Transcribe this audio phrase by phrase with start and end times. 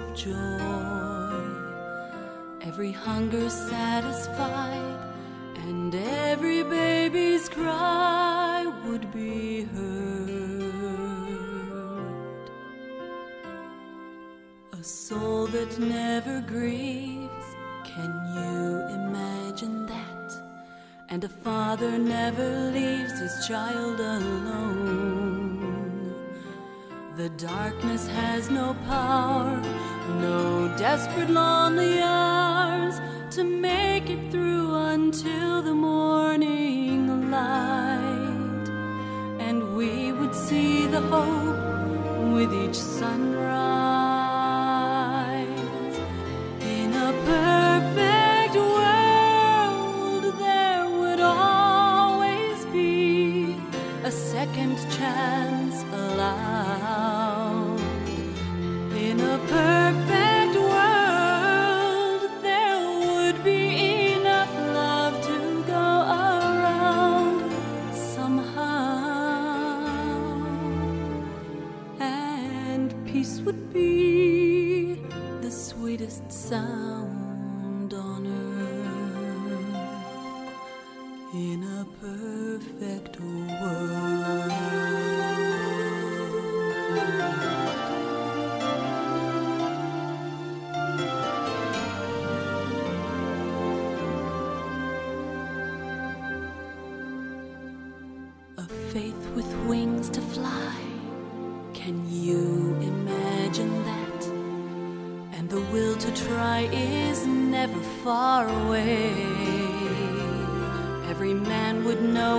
[0.00, 1.46] Of joy.
[2.62, 5.00] Every hunger satisfied,
[5.68, 10.36] and every baby's cry would be heard.
[14.72, 17.46] A soul that never grieves,
[17.84, 20.32] can you imagine that?
[21.08, 25.25] And a father never leaves his child alone.
[27.16, 29.58] The darkness has no power,
[30.20, 33.00] no desperate lonely hours
[33.30, 38.68] to make it through until the morning light.
[39.38, 43.16] And we would see the hope with each sunrise.
[46.60, 53.56] In a perfect world, there would always be
[54.04, 55.55] a second chance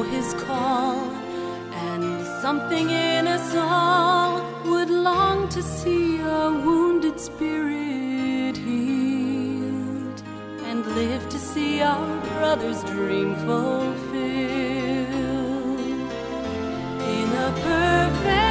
[0.10, 0.98] his call,
[1.90, 10.22] and something in us all would long to see our wounded spirit healed
[10.66, 13.98] and live to see our brother's dream fulfilled.
[17.16, 18.47] In a perfect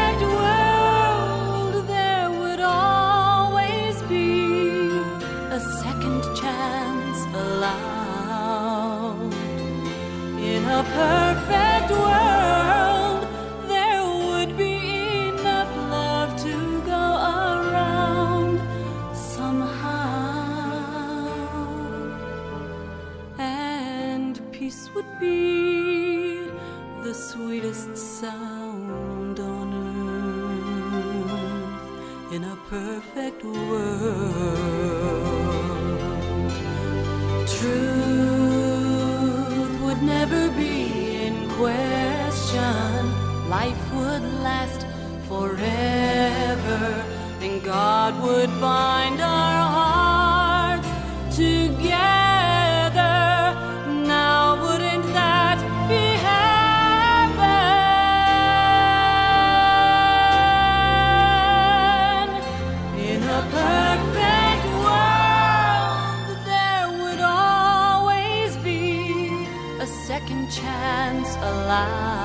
[10.94, 13.22] perfect world,
[13.69, 16.54] there would be enough love to
[16.86, 17.04] go
[17.42, 18.60] around
[19.14, 20.06] somehow
[23.38, 26.48] and peace would be
[27.03, 30.26] the sweetest sound on earth
[32.34, 33.86] in a perfect world.
[37.48, 37.95] Truth
[41.56, 44.86] question, life would last
[45.26, 47.04] forever,
[47.40, 50.88] and God would bind our hearts
[51.34, 52.25] together.
[71.78, 72.16] 아.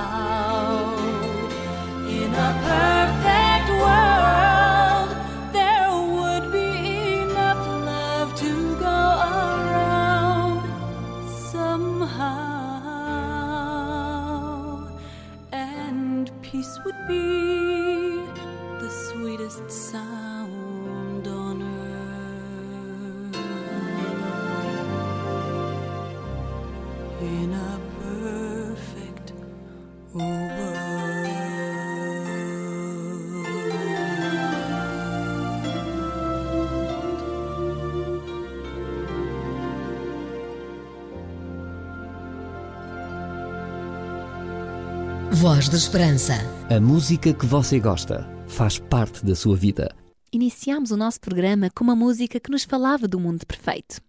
[45.41, 46.35] Voz da Esperança.
[46.69, 49.91] A música que você gosta faz parte da sua vida.
[50.31, 53.99] Iniciámos o nosso programa com uma música que nos falava do mundo perfeito.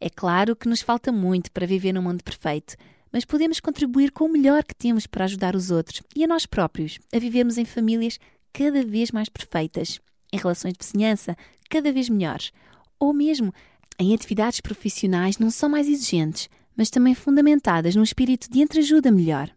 [0.00, 2.74] É claro que nos falta muito para viver num mundo perfeito,
[3.12, 6.46] mas podemos contribuir com o melhor que temos para ajudar os outros e a nós
[6.46, 8.18] próprios a vivermos em famílias
[8.50, 10.00] cada vez mais perfeitas,
[10.32, 11.36] em relações de vizinhança
[11.68, 12.50] cada vez melhores,
[12.98, 13.52] ou mesmo
[13.98, 19.50] em atividades profissionais não só mais exigentes, mas também fundamentadas num espírito de entreajuda melhor.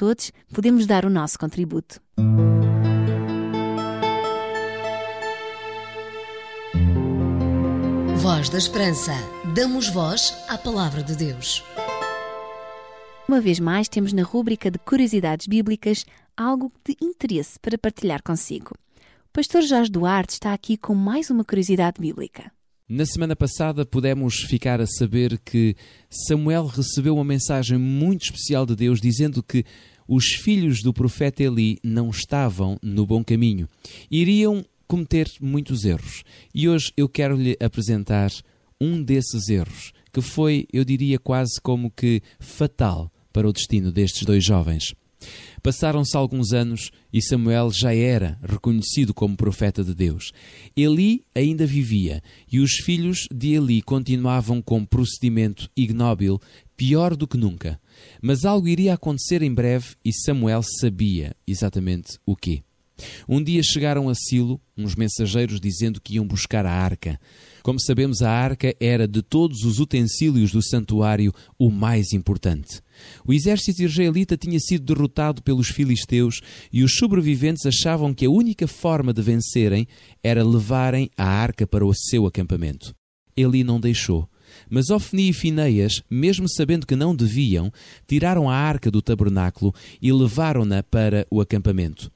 [0.00, 2.00] Todos podemos dar o nosso contributo.
[8.16, 9.12] Voz da Esperança.
[9.54, 11.62] Damos voz à Palavra de Deus.
[13.28, 18.70] Uma vez mais, temos na rúbrica de Curiosidades Bíblicas algo de interesse para partilhar consigo.
[19.28, 22.50] O pastor Jorge Duarte está aqui com mais uma curiosidade bíblica.
[22.92, 25.76] Na semana passada pudemos ficar a saber que
[26.10, 29.64] Samuel recebeu uma mensagem muito especial de Deus dizendo que
[30.10, 33.68] os filhos do profeta Eli não estavam no bom caminho.
[34.10, 36.24] Iriam cometer muitos erros.
[36.52, 38.32] E hoje eu quero lhe apresentar
[38.80, 44.24] um desses erros, que foi, eu diria, quase como que fatal para o destino destes
[44.24, 44.92] dois jovens.
[45.62, 50.32] Passaram-se alguns anos e Samuel já era reconhecido como profeta de Deus.
[50.76, 52.20] Eli ainda vivia
[52.50, 56.40] e os filhos de Eli continuavam com procedimento ignóbil,
[56.76, 57.78] pior do que nunca.
[58.22, 62.62] Mas algo iria acontecer em breve e Samuel sabia exatamente o quê.
[63.28, 67.18] Um dia chegaram a Silo uns mensageiros dizendo que iam buscar a arca.
[67.62, 72.80] Como sabemos, a arca era de todos os utensílios do santuário o mais importante.
[73.26, 76.40] O exército israelita tinha sido derrotado pelos filisteus
[76.72, 79.86] e os sobreviventes achavam que a única forma de vencerem
[80.22, 82.94] era levarem a arca para o seu acampamento.
[83.36, 84.28] Eli não deixou.
[84.70, 87.72] Mas Ofni e Fineias, mesmo sabendo que não deviam,
[88.06, 92.10] tiraram a arca do tabernáculo e levaram-na para o acampamento.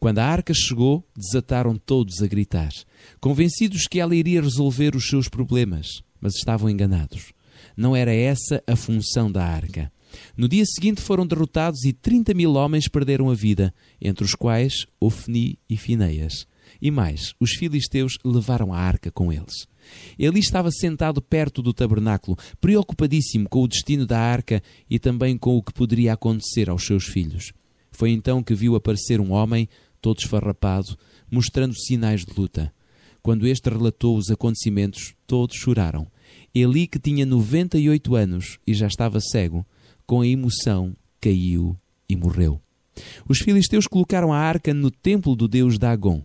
[0.00, 2.72] Quando a arca chegou, desataram todos a gritar,
[3.20, 7.32] convencidos que ela iria resolver os seus problemas, mas estavam enganados.
[7.76, 9.92] Não era essa a função da arca.
[10.36, 14.86] No dia seguinte foram derrotados e 30 mil homens perderam a vida, entre os quais
[15.00, 16.46] Ofni e Fineias.
[16.82, 19.68] E mais, os filisteus levaram a arca com eles.
[20.18, 25.56] Eli estava sentado perto do tabernáculo, preocupadíssimo com o destino da arca e também com
[25.56, 27.52] o que poderia acontecer aos seus filhos.
[27.90, 29.68] Foi então que viu aparecer um homem,
[30.00, 30.96] todo esfarrapado,
[31.30, 32.72] mostrando sinais de luta.
[33.22, 36.06] Quando este relatou os acontecimentos, todos choraram.
[36.54, 39.66] Eli, que tinha 98 anos e já estava cego,
[40.06, 41.76] com a emoção caiu
[42.08, 42.60] e morreu.
[43.28, 46.22] Os filisteus colocaram a arca no templo do deus Dagon.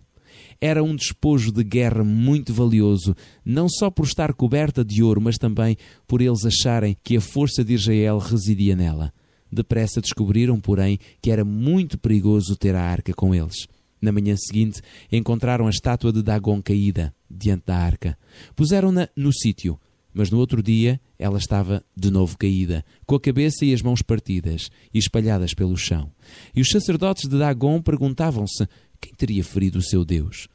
[0.60, 3.14] Era um despojo de guerra muito valioso,
[3.44, 5.76] não só por estar coberta de ouro, mas também
[6.06, 9.12] por eles acharem que a força de Israel residia nela.
[9.50, 13.66] Depressa descobriram, porém, que era muito perigoso ter a arca com eles.
[14.00, 14.80] Na manhã seguinte,
[15.10, 18.18] encontraram a estátua de Dagon caída diante da arca.
[18.54, 19.78] Puseram-na no sítio,
[20.12, 24.02] mas no outro dia ela estava de novo caída, com a cabeça e as mãos
[24.02, 26.10] partidas e espalhadas pelo chão.
[26.54, 28.66] E os sacerdotes de Dagon perguntavam-se
[29.06, 30.48] quem teria ferido o seu Deus.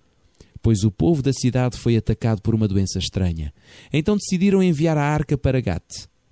[0.62, 3.53] Pois o povo da cidade foi atacado por uma doença estranha.
[3.92, 5.86] Então decidiram enviar a arca para Gat.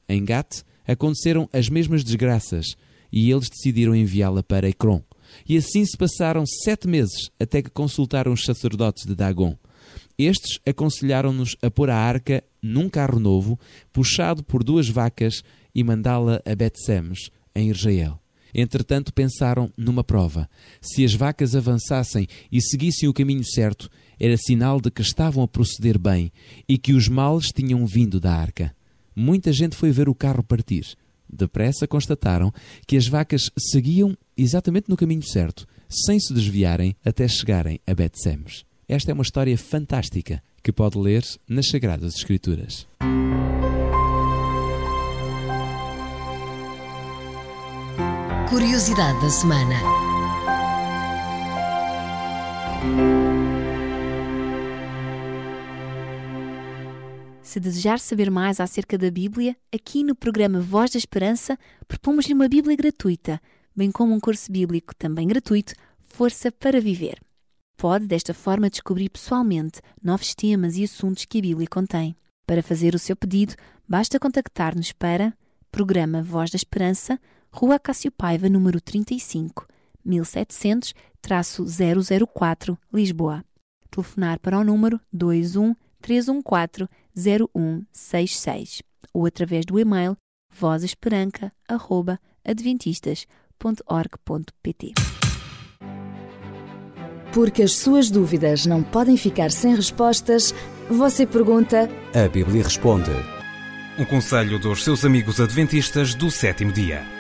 [0.08, 2.76] Em Gat aconteceram as mesmas desgraças
[3.12, 5.02] e eles decidiram enviá-la para Ecrom.
[5.48, 9.56] E assim se passaram sete meses até que consultaram os sacerdotes de Dagon.
[10.18, 13.58] Estes aconselharam-nos a pôr a arca num carro novo,
[13.94, 15.42] puxado por duas vacas,
[15.74, 18.20] e mandá-la a Bet-Semes, em Israel.
[18.54, 20.50] Entretanto, pensaram numa prova.
[20.82, 23.90] Se as vacas avançassem e seguissem o caminho certo,
[24.20, 26.32] era sinal de que estavam a proceder bem
[26.68, 28.76] e que os males tinham vindo da arca.
[29.16, 30.86] Muita gente foi ver o carro partir.
[31.32, 32.52] Depressa constataram
[32.88, 38.66] que as vacas seguiam exatamente no caminho certo, sem se desviarem até chegarem a Bet-Semes.
[38.88, 42.88] Esta é uma história fantástica que pode ler nas Sagradas Escrituras.
[48.50, 49.76] Curiosidade da semana.
[57.44, 62.50] Se desejar saber mais acerca da Bíblia, aqui no programa Voz da Esperança propomos-lhe uma
[62.50, 63.40] Bíblia gratuita,
[63.76, 67.22] bem como um curso bíblico também gratuito, Força para Viver.
[67.78, 72.16] Pode, desta forma, descobrir pessoalmente novos temas e assuntos que a Bíblia contém.
[72.48, 73.54] Para fazer o seu pedido,
[73.88, 75.36] basta contactar-nos para
[75.72, 77.20] Programa Voz da Esperança,
[77.52, 79.68] Rua Cássio Paiva, número 35,
[80.06, 83.44] 1700-004, Lisboa.
[83.92, 90.16] Telefonar para o número 21 314 0166 ou através do e-mail
[90.52, 93.26] vozesperanca.adventistas.
[93.60, 94.94] radiomaria.org.pt.
[97.34, 100.54] Porque as suas dúvidas não podem ficar sem respostas,
[100.90, 101.88] você pergunta.
[102.16, 103.12] A Bíblia responde.
[104.00, 107.19] Um conselho dos seus amigos adventistas do sétimo dia.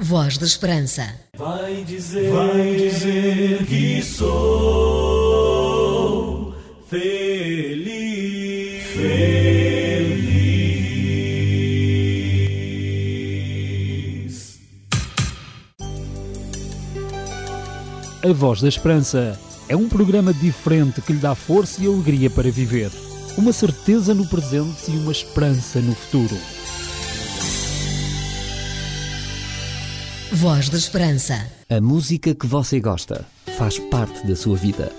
[0.00, 1.14] Voz da Esperança.
[1.36, 5.34] Vai dizer, vai dizer que sou
[6.88, 7.90] feliz.
[8.92, 9.40] feliz.
[18.22, 19.38] A Voz da Esperança
[19.68, 22.90] é um programa diferente que lhe dá força e alegria para viver,
[23.38, 26.36] uma certeza no presente e uma esperança no futuro.
[30.40, 31.46] Voz da Esperança.
[31.68, 33.26] A música que você gosta
[33.58, 34.90] faz parte da sua vida.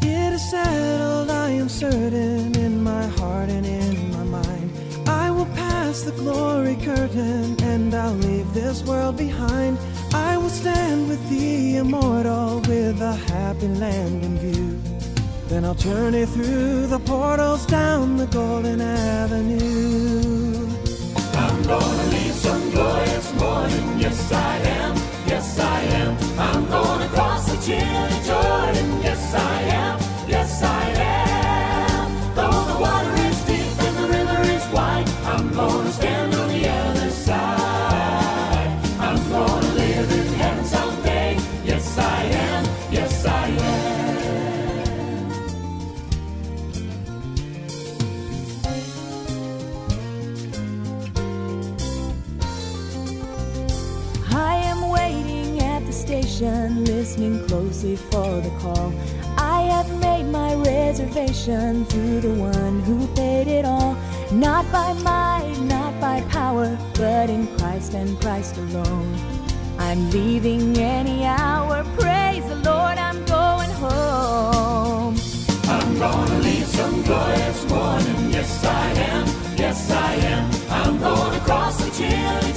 [0.00, 4.70] It is settled, I am certain in my heart and in my mind.
[5.08, 9.76] I will pass the glory curtain and I'll leave this world behind.
[10.14, 14.71] I will stand with the immortal with a happy land in view.
[15.52, 20.66] Then I'll journey through the portals down the golden avenue.
[21.34, 23.98] I'm gonna leave some glorious morning.
[24.00, 24.96] Yes, I am.
[25.26, 26.16] Yes, I am.
[26.38, 29.02] I'm gonna cross the chilly Jordan.
[29.02, 30.00] Yes, I am.
[30.26, 31.31] Yes, I am.
[56.42, 58.92] Station, listening closely for the call.
[59.38, 63.96] I have made my reservation through the one who paid it all.
[64.32, 69.14] Not by might, not by power, but in Christ and Christ alone.
[69.78, 71.84] I'm leaving any hour.
[71.98, 75.14] Praise the Lord, I'm going home.
[75.64, 78.32] I'm gonna leave some glorious morning.
[78.32, 79.26] Yes, I am.
[79.56, 80.50] Yes, I am.
[80.70, 82.51] I'm gonna cross the chilly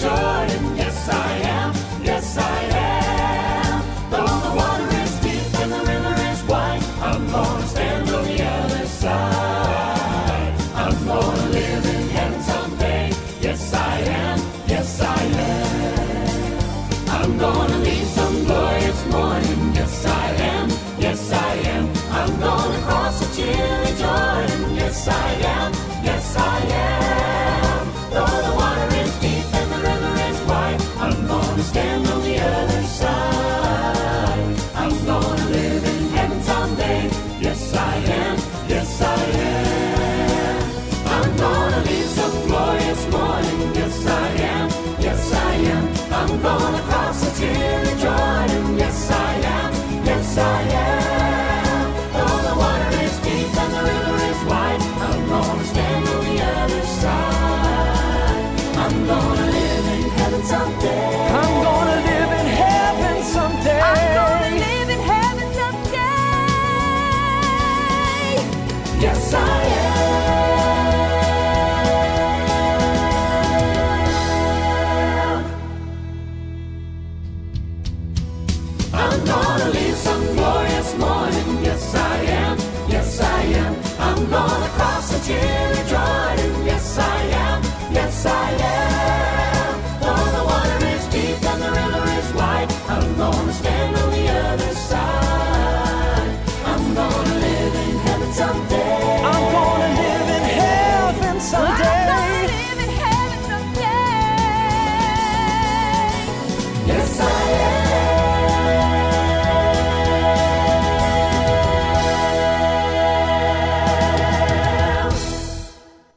[24.96, 25.85] Yes, I am.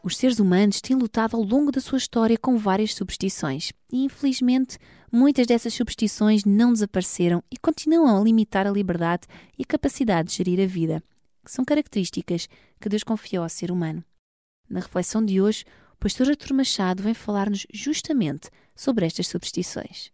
[0.02, 3.72] Os seres humanos têm lutado ao longo da sua história com várias superstições.
[3.92, 4.76] E, infelizmente,
[5.12, 10.36] muitas dessas superstições não desapareceram e continuam a limitar a liberdade e a capacidade de
[10.36, 11.00] gerir a vida,
[11.48, 12.46] que são características
[12.78, 14.04] que Deus confiou ao ser humano.
[14.68, 15.64] Na reflexão de hoje,
[15.94, 20.12] o pastor Artur Machado vem falar-nos justamente sobre estas superstições.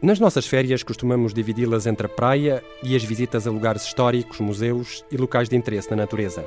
[0.00, 5.04] Nas nossas férias costumamos dividi-las entre a praia e as visitas a lugares históricos, museus
[5.10, 6.46] e locais de interesse na natureza.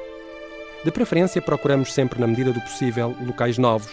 [0.85, 3.91] De preferência, procuramos sempre, na medida do possível, locais novos,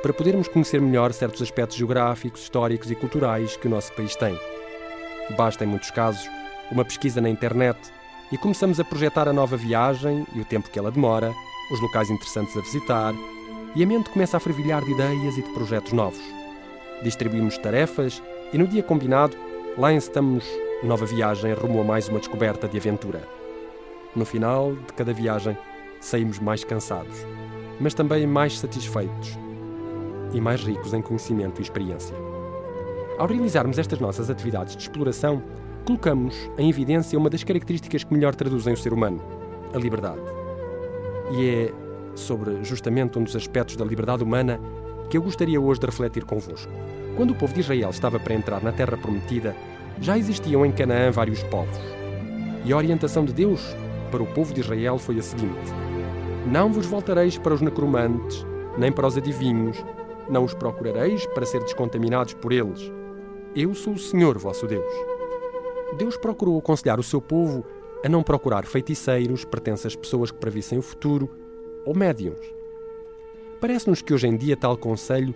[0.00, 4.38] para podermos conhecer melhor certos aspectos geográficos, históricos e culturais que o nosso país tem.
[5.36, 6.24] Basta, em muitos casos,
[6.70, 7.76] uma pesquisa na internet
[8.30, 11.32] e começamos a projetar a nova viagem e o tempo que ela demora,
[11.72, 13.12] os locais interessantes a visitar,
[13.74, 16.22] e a mente começa a fervilhar de ideias e de projetos novos.
[17.02, 18.22] Distribuímos tarefas
[18.54, 19.36] e no dia combinado,
[19.76, 20.48] lá encetamos
[20.84, 23.26] nova viagem rumo a mais uma descoberta de aventura.
[24.14, 25.58] No final de cada viagem,
[26.00, 27.26] saímos mais cansados,
[27.80, 29.36] mas também mais satisfeitos
[30.32, 32.14] e mais ricos em conhecimento e experiência.
[33.18, 35.42] Ao realizarmos estas nossas atividades de exploração,
[35.84, 39.20] colocamos em evidência uma das características que melhor traduzem o ser humano,
[39.74, 40.22] a liberdade.
[41.32, 41.72] E é
[42.14, 44.60] sobre justamente um dos aspectos da liberdade humana
[45.10, 46.70] que eu gostaria hoje de refletir convosco.
[47.16, 49.54] Quando o povo de Israel estava para entrar na terra prometida,
[50.00, 51.78] já existiam em Canaã vários povos.
[52.64, 53.60] E a orientação de Deus
[54.10, 55.72] para o povo de Israel foi a seguinte:
[56.44, 58.44] Não vos voltareis para os necromantes,
[58.76, 59.84] nem para os adivinhos,
[60.28, 62.90] não os procurareis para ser descontaminados por eles.
[63.54, 64.92] Eu sou o Senhor vosso Deus.
[65.96, 67.64] Deus procurou aconselhar o seu povo
[68.04, 71.30] a não procurar feiticeiros, pertenças pessoas que previssem o futuro,
[71.86, 72.44] ou médiums.
[73.60, 75.32] Parece-nos que hoje em dia tal conselho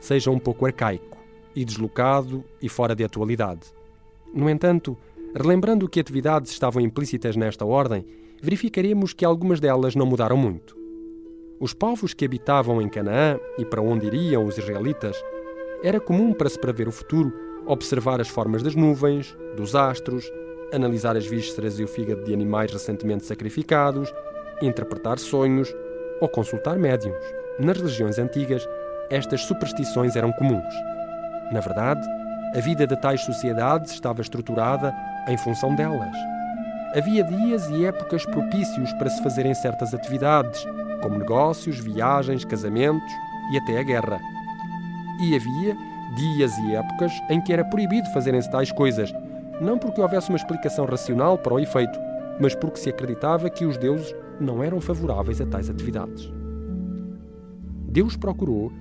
[0.00, 1.19] seja um pouco arcaico
[1.54, 3.72] e deslocado e fora de atualidade.
[4.32, 4.96] No entanto,
[5.34, 8.06] relembrando que atividades estavam implícitas nesta ordem,
[8.40, 10.76] verificaremos que algumas delas não mudaram muito.
[11.58, 15.16] Os povos que habitavam em Canaã e para onde iriam os israelitas,
[15.82, 17.32] era comum para se prever o futuro
[17.66, 20.24] observar as formas das nuvens, dos astros,
[20.72, 24.12] analisar as vísceras e o fígado de animais recentemente sacrificados,
[24.62, 25.74] interpretar sonhos
[26.20, 27.24] ou consultar médiums.
[27.58, 28.66] Nas religiões antigas,
[29.10, 30.74] estas superstições eram comuns.
[31.50, 32.06] Na verdade,
[32.54, 34.94] a vida de tais sociedades estava estruturada
[35.28, 36.16] em função delas.
[36.96, 40.64] Havia dias e épocas propícios para se fazerem certas atividades,
[41.00, 43.12] como negócios, viagens, casamentos
[43.52, 44.20] e até a guerra.
[45.20, 45.76] E havia
[46.16, 49.12] dias e épocas em que era proibido fazerem-se tais coisas,
[49.60, 51.98] não porque houvesse uma explicação racional para o efeito,
[52.40, 56.32] mas porque se acreditava que os deuses não eram favoráveis a tais atividades.
[57.88, 58.72] Deus procurou,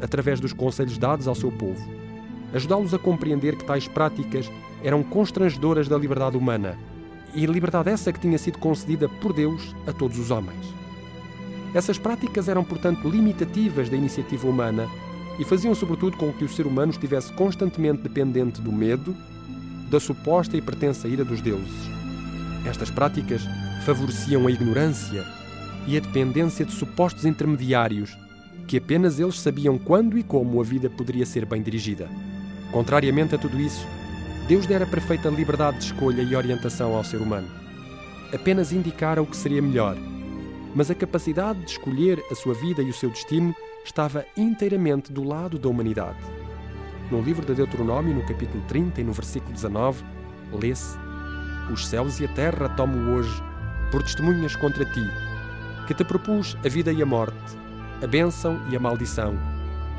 [0.00, 2.07] através dos conselhos dados ao seu povo,
[2.52, 4.50] ajudá-los a compreender que tais práticas
[4.82, 6.78] eram constrangedoras da liberdade humana
[7.34, 10.74] e liberdade essa que tinha sido concedida por Deus a todos os homens.
[11.74, 14.88] Essas práticas eram, portanto, limitativas da iniciativa humana
[15.38, 19.14] e faziam, sobretudo, com que o ser humano estivesse constantemente dependente do medo,
[19.90, 21.88] da suposta e pertença ira dos deuses.
[22.64, 23.42] Estas práticas
[23.84, 25.24] favoreciam a ignorância
[25.86, 28.16] e a dependência de supostos intermediários,
[28.66, 32.08] que apenas eles sabiam quando e como a vida poderia ser bem dirigida.
[32.72, 33.86] Contrariamente a tudo isso,
[34.46, 37.48] Deus dera perfeita liberdade de escolha e orientação ao ser humano.
[38.32, 39.96] Apenas indicara o que seria melhor,
[40.74, 43.54] mas a capacidade de escolher a sua vida e o seu destino
[43.84, 46.18] estava inteiramente do lado da humanidade.
[47.10, 50.04] No livro de Deuteronômio, no capítulo 30 e no versículo 19,
[50.52, 50.96] lê-se:
[51.72, 53.42] Os céus e a terra tomo hoje
[53.90, 55.04] por testemunhas contra ti,
[55.86, 57.56] que te propus a vida e a morte,
[58.02, 59.34] a bênção e a maldição.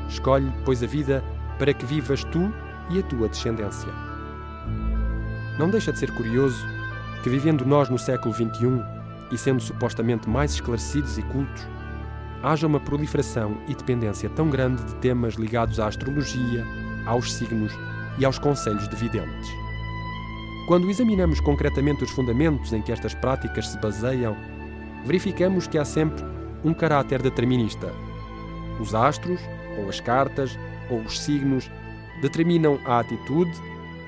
[0.08, 1.22] Escolhe, pois, a vida
[1.60, 2.50] para que vivas tu
[2.88, 3.92] e a tua descendência.
[5.58, 6.66] Não deixa de ser curioso
[7.22, 8.82] que, vivendo nós no século XXI
[9.30, 11.68] e sendo supostamente mais esclarecidos e cultos,
[12.42, 16.66] haja uma proliferação e dependência tão grande de temas ligados à astrologia,
[17.04, 17.78] aos signos
[18.18, 19.50] e aos conselhos de videntes.
[20.66, 24.34] Quando examinamos concretamente os fundamentos em que estas práticas se baseiam,
[25.04, 26.24] verificamos que há sempre
[26.64, 27.92] um caráter determinista.
[28.80, 29.40] Os astros,
[29.78, 30.58] ou as cartas,
[30.90, 31.70] ou os signos
[32.20, 33.52] determinam a atitude,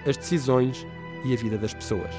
[0.07, 0.87] as decisões
[1.25, 2.15] e a vida das pessoas.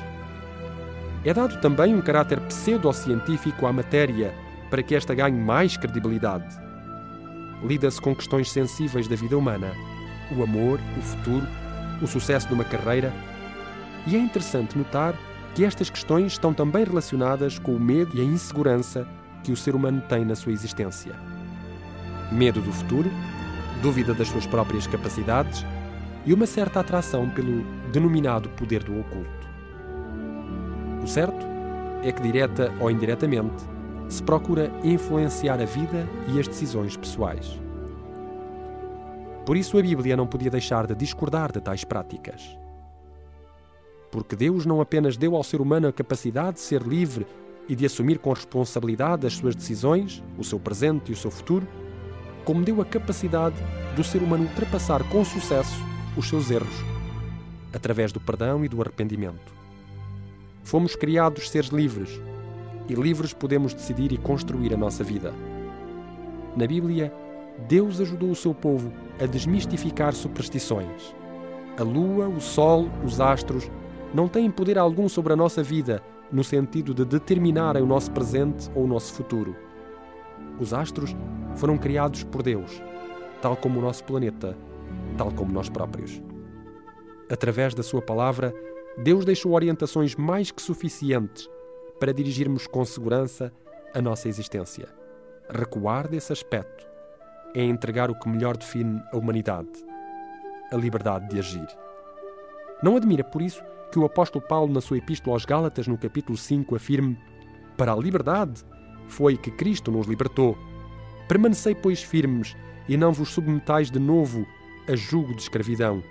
[1.25, 4.33] É dado também um caráter pseudocientífico à matéria
[4.69, 6.45] para que esta ganhe mais credibilidade.
[7.63, 9.71] Lida-se com questões sensíveis da vida humana,
[10.35, 11.47] o amor, o futuro,
[12.01, 13.13] o sucesso de uma carreira.
[14.05, 15.15] E é interessante notar
[15.55, 19.07] que estas questões estão também relacionadas com o medo e a insegurança
[19.43, 21.13] que o ser humano tem na sua existência.
[22.31, 23.09] Medo do futuro,
[23.83, 25.65] dúvida das suas próprias capacidades
[26.25, 29.47] e uma certa atração pelo denominado poder do oculto.
[31.03, 31.45] O certo
[32.01, 33.61] é que, direta ou indiretamente,
[34.07, 37.59] se procura influenciar a vida e as decisões pessoais.
[39.45, 42.57] Por isso a Bíblia não podia deixar de discordar de tais práticas.
[44.09, 47.27] Porque Deus não apenas deu ao ser humano a capacidade de ser livre
[47.67, 51.67] e de assumir com responsabilidade as suas decisões, o seu presente e o seu futuro,
[52.45, 53.55] como deu a capacidade
[53.95, 55.81] do ser humano ultrapassar com sucesso
[56.17, 56.93] os seus erros
[57.73, 59.51] através do perdão e do arrependimento.
[60.63, 62.21] Fomos criados seres livres
[62.87, 65.33] e livres podemos decidir e construir a nossa vida.
[66.55, 67.11] Na Bíblia,
[67.67, 71.15] Deus ajudou o seu povo a desmistificar superstições.
[71.77, 73.69] A lua, o sol, os astros
[74.13, 78.69] não têm poder algum sobre a nossa vida no sentido de determinarem o nosso presente
[78.75, 79.55] ou o nosso futuro.
[80.59, 81.15] Os astros
[81.55, 82.81] foram criados por Deus,
[83.41, 84.57] tal como o nosso planeta,
[85.17, 86.21] tal como nós próprios.
[87.29, 88.53] Através da Sua palavra,
[88.97, 91.49] Deus deixou orientações mais que suficientes
[91.99, 93.51] para dirigirmos com segurança
[93.93, 94.87] a nossa existência.
[95.49, 96.85] Recuar desse aspecto
[97.55, 99.69] é entregar o que melhor define a humanidade:
[100.71, 101.67] a liberdade de agir.
[102.81, 106.37] Não admira, por isso, que o apóstolo Paulo, na sua epístola aos Gálatas, no capítulo
[106.37, 107.17] 5, afirme:
[107.77, 108.63] Para a liberdade
[109.13, 110.57] foi que Cristo nos libertou.
[111.27, 112.55] Permanecei, pois, firmes
[112.89, 114.45] e não vos submetais de novo
[114.91, 116.03] a jugo de escravidão.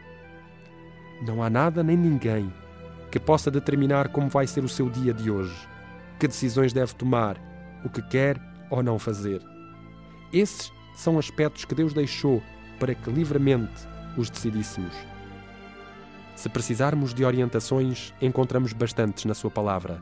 [1.26, 2.52] Não há nada nem ninguém
[3.10, 5.68] que possa determinar como vai ser o seu dia de hoje,
[6.18, 7.36] que decisões deve tomar,
[7.84, 9.42] o que quer ou não fazer.
[10.32, 12.40] Esses são aspectos que Deus deixou
[12.78, 13.86] para que livremente
[14.16, 14.94] os decidíssemos.
[16.36, 20.00] Se precisarmos de orientações, encontramos bastantes na Sua palavra,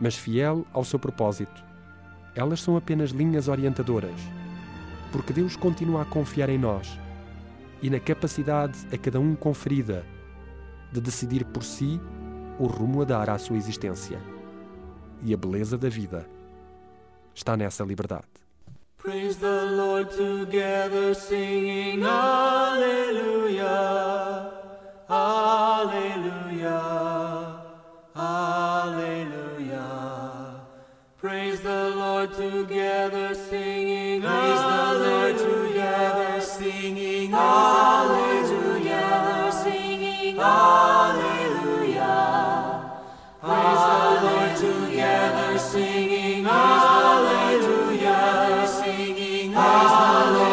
[0.00, 1.66] mas fiel ao seu propósito.
[2.36, 4.20] Elas são apenas linhas orientadoras,
[5.10, 7.00] porque Deus continua a confiar em nós
[7.80, 10.04] e na capacidade a cada um conferida
[10.92, 11.98] de decidir por si
[12.58, 14.20] o rumo a dar à sua existência.
[15.22, 16.28] E a beleza da vida
[17.34, 18.26] está nessa liberdade.
[18.98, 23.66] Praise the Lord together, singing Alleluia,
[25.08, 27.15] Alleluia.
[45.56, 46.46] Singing Alleluia.
[46.60, 50.45] Praise the Lord together, singing Alleluia,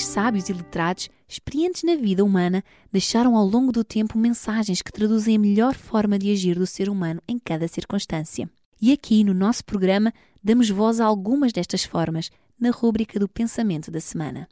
[0.00, 4.90] Homens sábios e letrados, experientes na vida humana, deixaram ao longo do tempo mensagens que
[4.90, 8.48] traduzem a melhor forma de agir do ser humano em cada circunstância.
[8.80, 10.10] E aqui, no nosso programa,
[10.42, 14.48] damos voz a algumas destas formas, na rúbrica do Pensamento da Semana.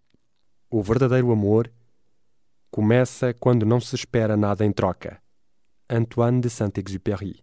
[0.71, 1.73] O verdadeiro amor
[2.71, 5.19] começa quando não se espera nada em troca.
[5.89, 7.43] Antoine de Saint-Exupéry.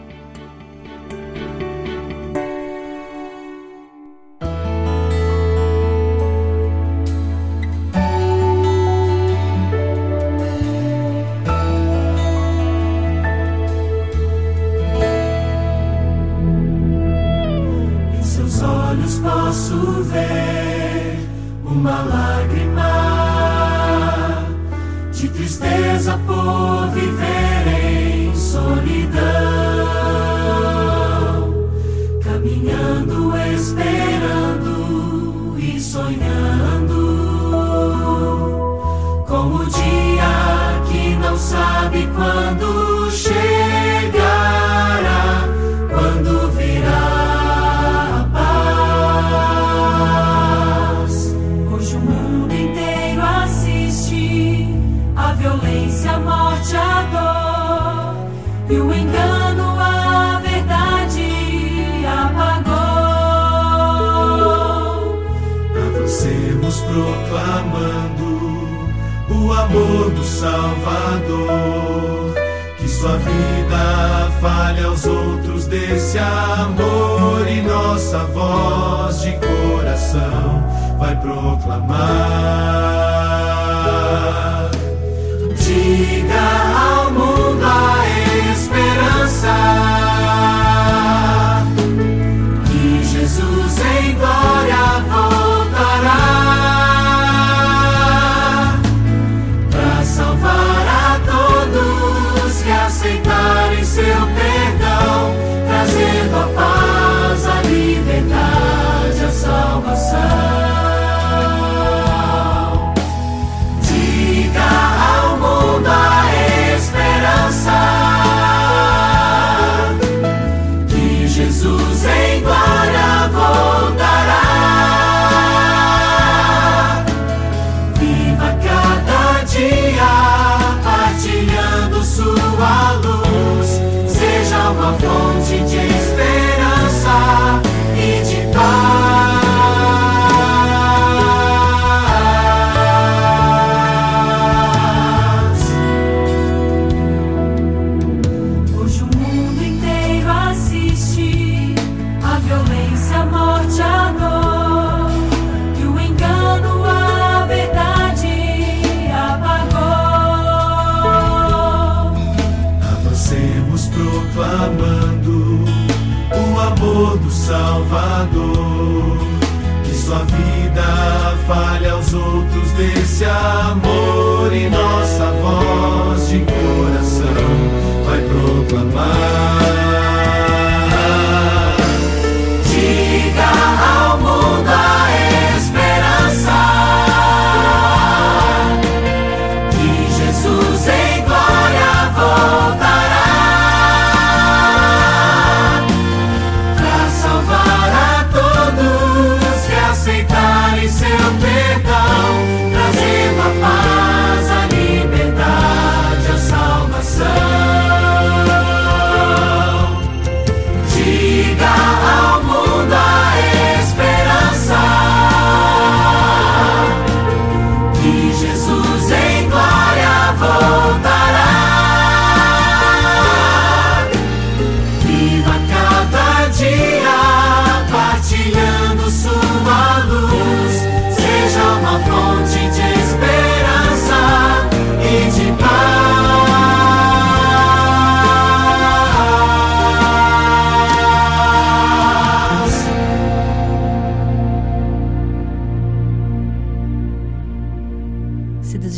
[76.11, 79.31] Desse amor e nossa voz de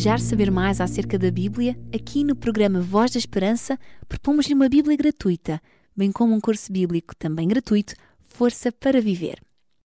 [0.03, 4.97] desejar saber mais acerca da Bíblia, aqui no programa Voz da Esperança propomos-lhe uma Bíblia
[4.97, 5.61] gratuita,
[5.95, 9.41] bem como um curso bíblico também gratuito, Força para Viver.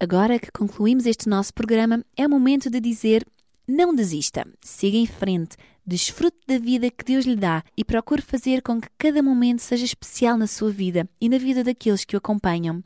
[0.00, 3.24] Agora que concluímos este nosso programa, é o momento de dizer:
[3.66, 8.62] não desista, siga em frente, desfrute da vida que Deus lhe dá e procure fazer
[8.62, 12.18] com que cada momento seja especial na sua vida e na vida daqueles que o
[12.18, 12.82] acompanham.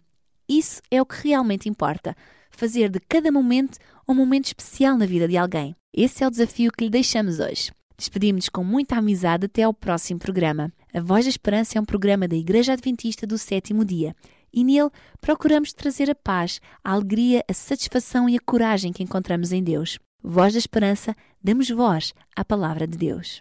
[0.50, 2.16] Isso é o que realmente importa.
[2.50, 5.76] Fazer de cada momento um momento especial na vida de alguém.
[5.94, 7.70] Esse é o desafio que lhe deixamos hoje.
[7.96, 10.72] Despedimos-nos com muita amizade até ao próximo programa.
[10.92, 14.12] A Voz da Esperança é um programa da Igreja Adventista do Sétimo Dia
[14.52, 19.52] e nele procuramos trazer a paz, a alegria, a satisfação e a coragem que encontramos
[19.52, 20.00] em Deus.
[20.20, 23.40] Voz da Esperança, damos voz à Palavra de Deus.